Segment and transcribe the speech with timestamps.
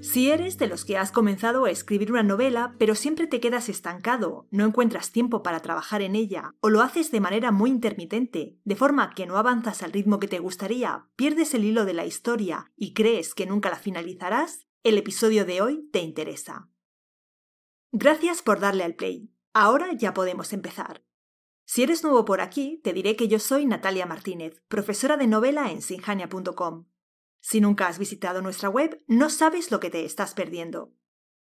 [0.00, 3.68] Si eres de los que has comenzado a escribir una novela pero siempre te quedas
[3.68, 8.56] estancado, no encuentras tiempo para trabajar en ella o lo haces de manera muy intermitente,
[8.64, 12.06] de forma que no avanzas al ritmo que te gustaría, pierdes el hilo de la
[12.06, 16.70] historia y crees que nunca la finalizarás, el episodio de hoy te interesa.
[17.90, 19.32] Gracias por darle al play.
[19.52, 21.02] Ahora ya podemos empezar.
[21.64, 25.72] Si eres nuevo por aquí, te diré que yo soy Natalia Martínez, profesora de novela
[25.72, 26.86] en sinjania.com.
[27.40, 30.92] Si nunca has visitado nuestra web, no sabes lo que te estás perdiendo.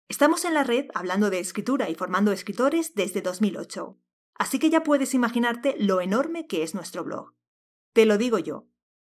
[0.08, 3.98] Estamos en la red hablando de escritura y formando escritores desde 2008,
[4.34, 7.34] así que ya puedes imaginarte lo enorme que es nuestro blog.
[7.92, 8.68] Te lo digo yo.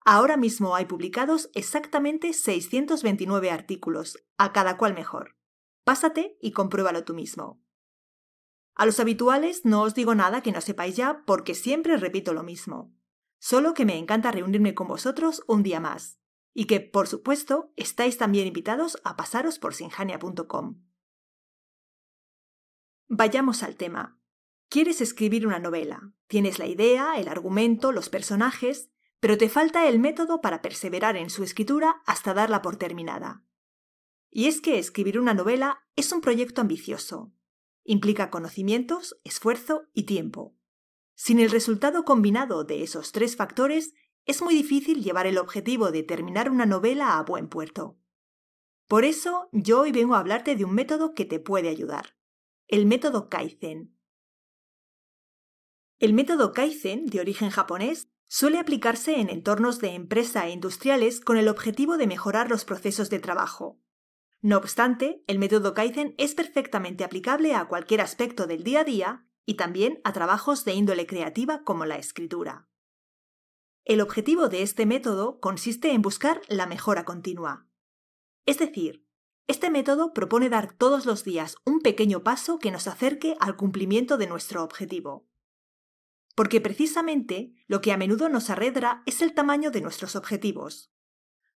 [0.04, 5.36] Ahora mismo hay publicados exactamente 629 artículos, a cada cual mejor.
[5.84, 7.62] Pásate y compruébalo tú mismo.
[8.74, 12.42] A los habituales no os digo nada que no sepáis ya porque siempre repito lo
[12.42, 12.92] mismo.
[13.38, 16.21] Solo que me encanta reunirme con vosotros un día más
[16.54, 20.82] y que, por supuesto, estáis también invitados a pasaros por sinjania.com.
[23.08, 24.18] Vayamos al tema.
[24.68, 29.98] Quieres escribir una novela, tienes la idea, el argumento, los personajes, pero te falta el
[29.98, 33.44] método para perseverar en su escritura hasta darla por terminada.
[34.30, 37.32] Y es que escribir una novela es un proyecto ambicioso.
[37.84, 40.56] Implica conocimientos, esfuerzo y tiempo.
[41.14, 43.92] Sin el resultado combinado de esos tres factores,
[44.24, 47.98] es muy difícil llevar el objetivo de terminar una novela a buen puerto.
[48.86, 52.16] Por eso yo hoy vengo a hablarte de un método que te puede ayudar,
[52.68, 53.96] el método Kaizen.
[55.98, 61.36] El método Kaizen, de origen japonés, suele aplicarse en entornos de empresa e industriales con
[61.36, 63.78] el objetivo de mejorar los procesos de trabajo.
[64.40, 69.26] No obstante, el método Kaizen es perfectamente aplicable a cualquier aspecto del día a día
[69.46, 72.68] y también a trabajos de índole creativa como la escritura.
[73.84, 77.66] El objetivo de este método consiste en buscar la mejora continua.
[78.46, 79.04] Es decir,
[79.48, 84.18] este método propone dar todos los días un pequeño paso que nos acerque al cumplimiento
[84.18, 85.26] de nuestro objetivo.
[86.36, 90.92] Porque precisamente lo que a menudo nos arredra es el tamaño de nuestros objetivos.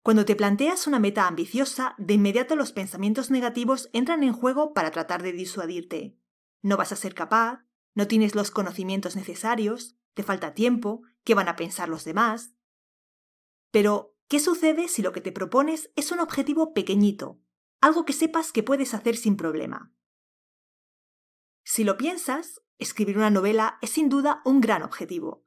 [0.02, 4.92] Cuando te planteas una meta ambiciosa, de inmediato los pensamientos negativos entran en juego para
[4.92, 6.16] tratar de disuadirte.
[6.62, 11.48] No vas a ser capaz, no tienes los conocimientos necesarios, te falta tiempo, qué van
[11.48, 12.54] a pensar los demás.
[13.70, 17.40] Pero, ¿qué sucede si lo que te propones es un objetivo pequeñito,
[17.80, 19.92] algo que sepas que puedes hacer sin problema?
[21.64, 25.46] Si lo piensas, escribir una novela es sin duda un gran objetivo.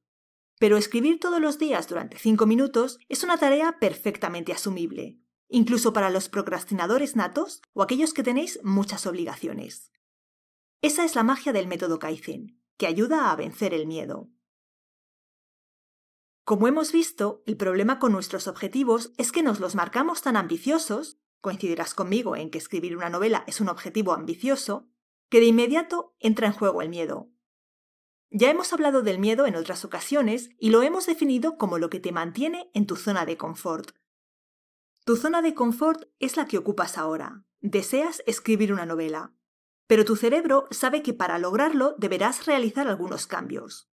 [0.58, 6.10] Pero escribir todos los días durante cinco minutos es una tarea perfectamente asumible, incluso para
[6.10, 9.92] los procrastinadores natos o aquellos que tenéis muchas obligaciones.
[10.82, 14.30] Esa es la magia del método Kaizen, que ayuda a vencer el miedo.
[16.46, 21.18] Como hemos visto, el problema con nuestros objetivos es que nos los marcamos tan ambiciosos,
[21.42, 24.88] coincidirás conmigo en que escribir una novela es un objetivo ambicioso,
[25.30, 27.32] que de inmediato entra en juego el miedo.
[28.30, 32.00] Ya hemos hablado del miedo en otras ocasiones y lo hemos definido como lo que
[32.00, 33.96] te mantiene en tu zona de confort.
[35.04, 37.44] Tu zona de confort es la que ocupas ahora.
[37.62, 39.34] Deseas escribir una novela.
[39.88, 43.90] Pero tu cerebro sabe que para lograrlo deberás realizar algunos cambios.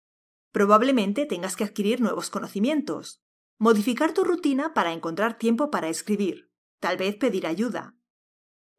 [0.51, 3.21] Probablemente tengas que adquirir nuevos conocimientos,
[3.57, 7.95] modificar tu rutina para encontrar tiempo para escribir, tal vez pedir ayuda.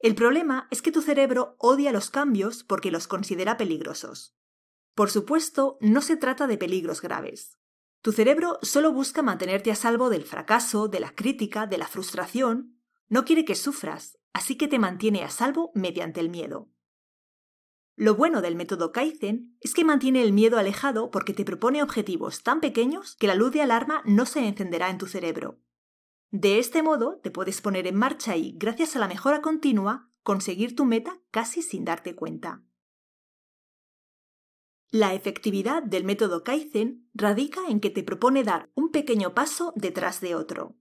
[0.00, 4.34] El problema es que tu cerebro odia los cambios porque los considera peligrosos.
[4.94, 7.58] Por supuesto, no se trata de peligros graves.
[8.02, 12.80] Tu cerebro solo busca mantenerte a salvo del fracaso, de la crítica, de la frustración.
[13.08, 16.70] No quiere que sufras, así que te mantiene a salvo mediante el miedo.
[18.00, 22.42] Lo bueno del método Kaizen es que mantiene el miedo alejado porque te propone objetivos
[22.42, 25.60] tan pequeños que la luz de alarma no se encenderá en tu cerebro.
[26.30, 30.74] De este modo te puedes poner en marcha y, gracias a la mejora continua, conseguir
[30.74, 32.64] tu meta casi sin darte cuenta.
[34.90, 40.22] La efectividad del método Kaizen radica en que te propone dar un pequeño paso detrás
[40.22, 40.79] de otro.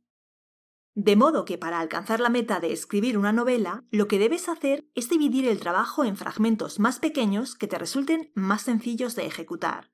[0.96, 4.90] De modo que para alcanzar la meta de escribir una novela, lo que debes hacer
[4.96, 9.92] es dividir el trabajo en fragmentos más pequeños que te resulten más sencillos de ejecutar.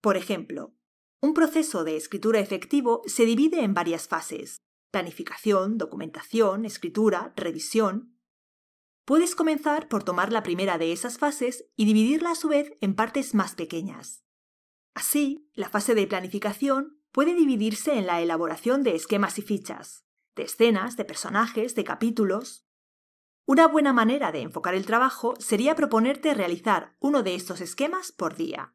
[0.00, 0.74] Por ejemplo,
[1.20, 4.62] un proceso de escritura efectivo se divide en varias fases.
[4.90, 8.16] Planificación, documentación, escritura, revisión.
[9.04, 12.94] Puedes comenzar por tomar la primera de esas fases y dividirla a su vez en
[12.94, 14.24] partes más pequeñas.
[14.94, 20.04] Así, la fase de planificación puede dividirse en la elaboración de esquemas y fichas,
[20.36, 22.66] de escenas, de personajes, de capítulos.
[23.46, 28.36] Una buena manera de enfocar el trabajo sería proponerte realizar uno de estos esquemas por
[28.36, 28.74] día.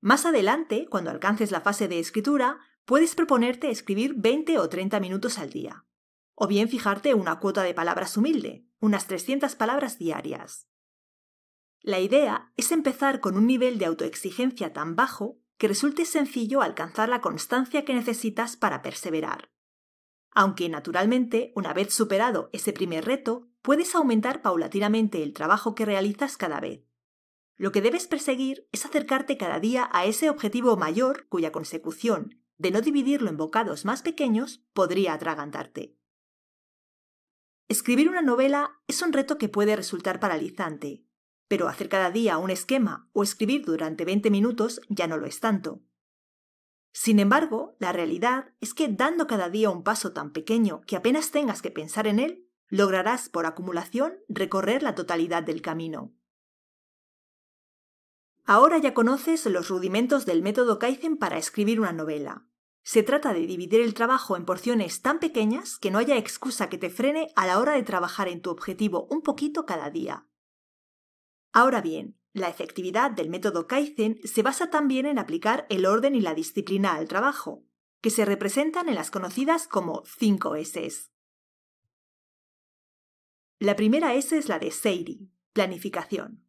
[0.00, 5.38] Más adelante, cuando alcances la fase de escritura, puedes proponerte escribir 20 o 30 minutos
[5.38, 5.84] al día.
[6.40, 10.68] o bien fijarte una cuota de palabras humilde, unas 300 palabras diarias.
[11.80, 17.08] La idea es empezar con un nivel de autoexigencia tan bajo que resulte sencillo alcanzar
[17.08, 19.50] la constancia que necesitas para perseverar.
[20.30, 26.36] Aunque, naturalmente, una vez superado ese primer reto, puedes aumentar paulatinamente el trabajo que realizas
[26.36, 26.84] cada vez.
[27.56, 32.70] Lo que debes perseguir es acercarte cada día a ese objetivo mayor cuya consecución, de
[32.70, 35.96] no dividirlo en bocados más pequeños, podría atragantarte.
[37.66, 41.04] Escribir una novela es un reto que puede resultar paralizante,
[41.48, 45.40] pero hacer cada día un esquema o escribir durante 20 minutos ya no lo es
[45.40, 45.82] tanto.
[46.92, 51.30] Sin embargo, la realidad es que dando cada día un paso tan pequeño que apenas
[51.30, 56.14] tengas que pensar en él, lograrás por acumulación recorrer la totalidad del camino.
[58.44, 62.46] Ahora ya conoces los rudimentos del método Kaizen para escribir una novela.
[62.82, 66.78] Se trata de dividir el trabajo en porciones tan pequeñas que no haya excusa que
[66.78, 70.27] te frene a la hora de trabajar en tu objetivo un poquito cada día.
[71.58, 76.20] Ahora bien, la efectividad del método Kaizen se basa también en aplicar el orden y
[76.20, 77.64] la disciplina al trabajo,
[78.00, 81.10] que se representan en las conocidas como 5 S.
[83.58, 86.46] La primera S es la de Seiri, planificación.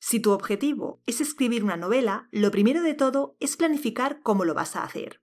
[0.00, 4.54] Si tu objetivo es escribir una novela, lo primero de todo es planificar cómo lo
[4.54, 5.22] vas a hacer.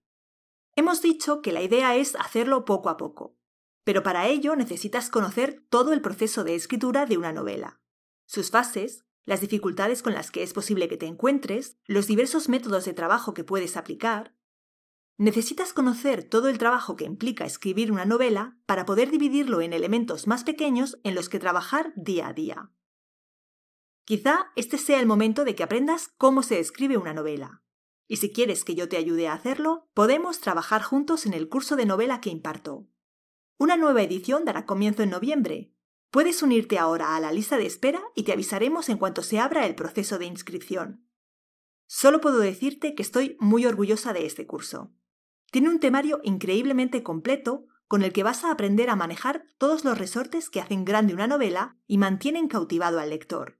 [0.77, 3.36] Hemos dicho que la idea es hacerlo poco a poco,
[3.83, 7.81] pero para ello necesitas conocer todo el proceso de escritura de una novela,
[8.25, 12.85] sus fases, las dificultades con las que es posible que te encuentres, los diversos métodos
[12.85, 14.33] de trabajo que puedes aplicar.
[15.19, 20.25] Necesitas conocer todo el trabajo que implica escribir una novela para poder dividirlo en elementos
[20.25, 22.71] más pequeños en los que trabajar día a día.
[24.03, 27.61] Quizá este sea el momento de que aprendas cómo se escribe una novela.
[28.07, 31.75] Y si quieres que yo te ayude a hacerlo, podemos trabajar juntos en el curso
[31.75, 32.87] de novela que imparto.
[33.59, 35.71] Una nueva edición dará comienzo en noviembre.
[36.11, 39.67] Puedes unirte ahora a la lista de espera y te avisaremos en cuanto se abra
[39.67, 41.06] el proceso de inscripción.
[41.85, 44.91] Solo puedo decirte que estoy muy orgullosa de este curso.
[45.51, 49.97] Tiene un temario increíblemente completo con el que vas a aprender a manejar todos los
[49.97, 53.59] resortes que hacen grande una novela y mantienen cautivado al lector.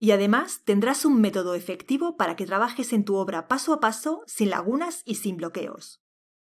[0.00, 4.22] Y además tendrás un método efectivo para que trabajes en tu obra paso a paso,
[4.26, 6.00] sin lagunas y sin bloqueos.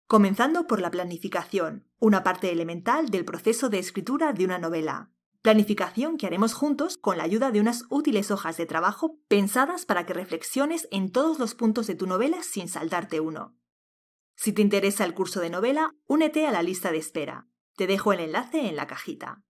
[0.06, 5.10] Comenzando por la planificación, una parte elemental del proceso de escritura de una novela.
[5.44, 10.06] Planificación que haremos juntos con la ayuda de unas útiles hojas de trabajo pensadas para
[10.06, 13.54] que reflexiones en todos los puntos de tu novela sin saltarte uno.
[14.36, 17.46] Si te interesa el curso de novela, únete a la lista de espera.
[17.76, 19.42] Te dejo el enlace en la cajita.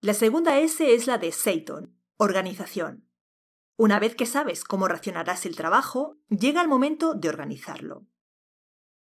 [0.00, 3.08] La segunda S es la de Seiton, organización.
[3.76, 8.08] Una vez que sabes cómo racionarás el trabajo, llega el momento de organizarlo.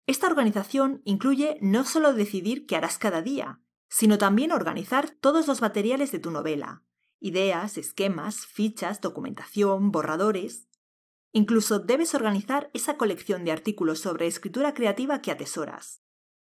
[0.09, 5.61] Esta organización incluye no solo decidir qué harás cada día, sino también organizar todos los
[5.61, 6.83] materiales de tu novela,
[7.21, 10.69] ideas, esquemas, fichas, documentación, borradores.
[11.33, 16.03] Incluso debes organizar esa colección de artículos sobre escritura creativa que atesoras.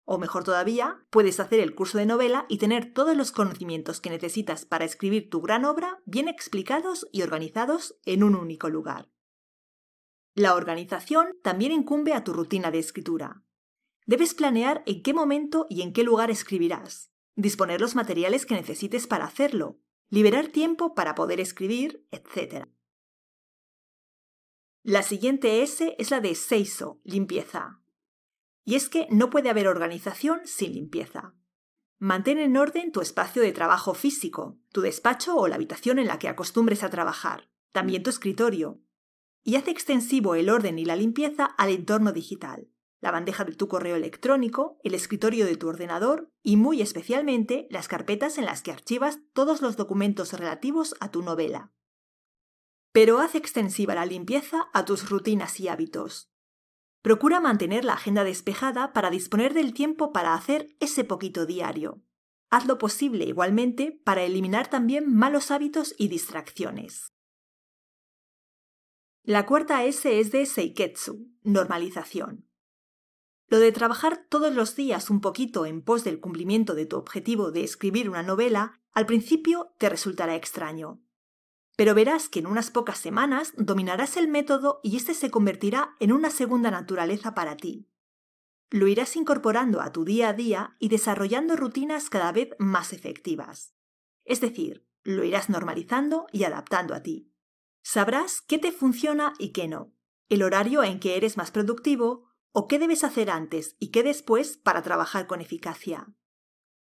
[0.06, 4.10] O mejor todavía, puedes hacer el curso de novela y tener todos los conocimientos que
[4.10, 9.12] necesitas para escribir tu gran obra bien explicados y organizados en un único lugar.
[10.34, 13.44] La organización también incumbe a tu rutina de escritura.
[14.08, 17.12] Debes planear en qué momento y en qué lugar escribirás,
[17.42, 19.80] disponer los materiales que necesites para hacerlo,
[20.10, 22.68] liberar tiempo para poder escribir, etc.
[24.84, 27.82] La siguiente S es la de Seiso, limpieza.
[28.66, 31.34] Y es que no puede haber organización sin limpieza.
[31.98, 36.18] Mantén en orden tu espacio de trabajo físico, tu despacho o la habitación en la
[36.18, 38.82] que acostumbres a trabajar, también tu escritorio.
[39.44, 42.70] Y haz extensivo el orden y la limpieza al entorno digital,
[43.02, 47.88] la bandeja de tu correo electrónico, el escritorio de tu ordenador y muy especialmente las
[47.88, 51.72] carpetas en las que archivas todos los documentos relativos a tu novela.
[52.92, 56.32] Pero haz extensiva la limpieza a tus rutinas y hábitos.
[57.02, 62.02] Procura mantener la agenda despejada para disponer del tiempo para hacer ese poquito diario.
[62.50, 67.14] Haz lo posible igualmente para eliminar también malos hábitos y distracciones.
[69.24, 72.49] La cuarta S es de Seiketsu, normalización.
[73.50, 77.52] Lo de trabajar todos los días un poquito en pos del cumplimiento de tu objetivo
[77.52, 81.02] de escribir una novela, al principio te resultará extraño
[81.80, 86.12] pero verás que en unas pocas semanas dominarás el método y este se convertirá en
[86.12, 87.88] una segunda naturaleza para ti.
[88.70, 93.76] Lo irás incorporando a tu día a día y desarrollando rutinas cada vez más efectivas.
[94.26, 97.32] Es decir, lo irás normalizando y adaptando a ti.
[97.82, 99.94] Sabrás qué te funciona y qué no,
[100.28, 104.58] el horario en que eres más productivo, o qué debes hacer antes y qué después
[104.58, 106.08] para trabajar con eficacia.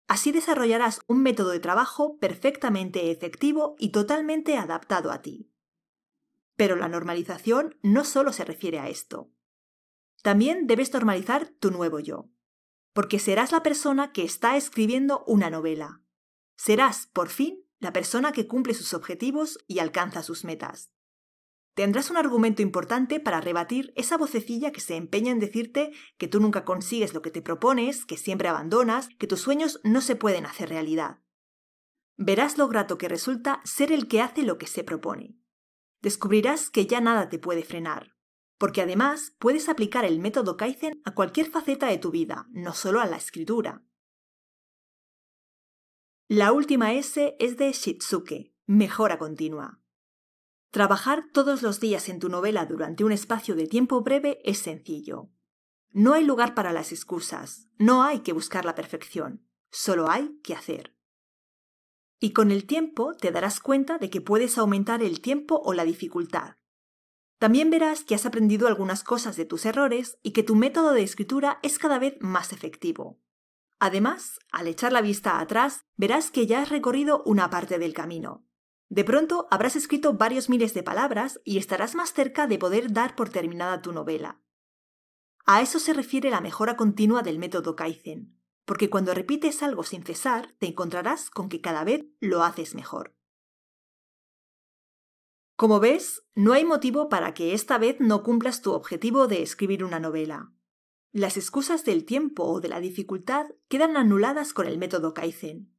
[0.07, 5.51] Así desarrollarás un método de trabajo perfectamente efectivo y totalmente adaptado a ti.
[6.57, 9.31] Pero la normalización no solo se refiere a esto.
[10.23, 12.31] También debes normalizar tu nuevo yo,
[12.93, 16.03] porque serás la persona que está escribiendo una novela.
[16.57, 20.94] Serás, por fin, la persona que cumple sus objetivos y alcanza sus metas.
[21.75, 26.39] Tendrás un argumento importante para rebatir esa vocecilla que se empeña en decirte que tú
[26.41, 30.47] nunca consigues lo que te propones, que siempre abandonas, que tus sueños no se pueden
[30.47, 31.19] hacer realidad.
[32.17, 35.37] Verás lo grato que resulta ser el que hace lo que se propone.
[36.01, 38.15] Descubrirás que ya nada te puede frenar,
[38.57, 43.01] porque además puedes aplicar el método Kaizen a cualquier faceta de tu vida, no solo
[43.01, 43.83] a la escritura.
[46.29, 49.84] La última S es de Shitsuke, mejora continua.
[50.75, 55.31] Trabajar todos los días en tu novela durante un espacio de tiempo breve es sencillo.
[55.93, 60.53] No hay lugar para las excusas, no hay que buscar la perfección, solo hay que
[60.53, 60.97] hacer.
[62.19, 65.85] Y con el tiempo te darás cuenta de que puedes aumentar el tiempo o la
[65.85, 66.57] dificultad.
[67.39, 71.05] También verás que has aprendido algunas cosas de tus errores y que tu método de
[71.05, 73.21] escritura es cada vez más efectivo.
[73.79, 78.45] Además, al echar la vista atrás, verás que ya has recorrido una parte del camino.
[78.95, 83.17] De pronto habrás escrito varios miles de palabras y estarás más cerca de poder dar
[83.17, 84.41] por terminada tu novela.
[85.45, 90.05] A eso se refiere la mejora continua del método Kaizen, porque cuando repites algo sin
[90.05, 93.17] cesar, te encontrarás con que cada vez lo haces mejor.
[95.57, 99.83] Como ves, no hay motivo para que esta vez no cumplas tu objetivo de escribir
[99.83, 100.53] una novela.
[101.11, 105.74] Las excusas del tiempo o de la dificultad quedan anuladas con el método Kaizen.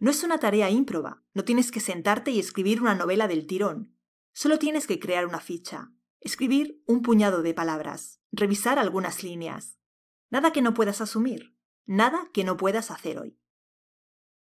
[0.00, 3.96] No es una tarea ímproba, no tienes que sentarte y escribir una novela del tirón.
[4.32, 5.90] Solo tienes que crear una ficha,
[6.20, 9.78] escribir un puñado de palabras, revisar algunas líneas.
[10.30, 13.40] Nada que no puedas asumir, nada que no puedas hacer hoy.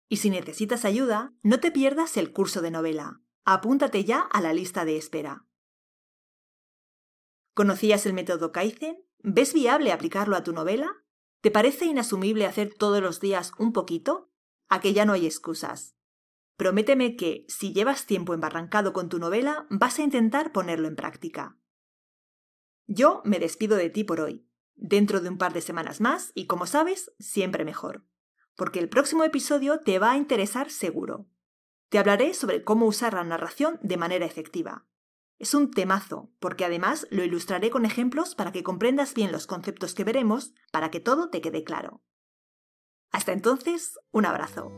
[0.09, 3.23] Y si necesitas ayuda, no te pierdas el curso de novela.
[3.45, 5.47] Apúntate ya a la lista de espera.
[7.55, 9.05] ¿Conocías el método Kaizen?
[9.21, 11.05] ¿Ves viable aplicarlo a tu novela?
[11.40, 14.31] ¿Te parece inasumible hacer todos los días un poquito?
[14.69, 15.97] A que ya no hay excusas.
[16.57, 21.57] Prométeme que, si llevas tiempo embarrancado con tu novela, vas a intentar ponerlo en práctica.
[22.87, 24.49] Yo me despido de ti por hoy.
[24.75, 28.05] Dentro de un par de semanas más, y como sabes, siempre mejor.
[28.57, 31.29] Porque el próximo episodio te va a interesar seguro.
[31.91, 34.87] Te hablaré sobre cómo usar la narración de manera efectiva.
[35.39, 39.95] Es un temazo, porque además lo ilustraré con ejemplos para que comprendas bien los conceptos
[39.95, 42.03] que veremos, para que todo te quede claro.
[43.12, 44.73] Hasta entonces, un abrazo.